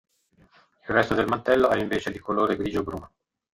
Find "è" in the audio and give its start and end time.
1.69-1.77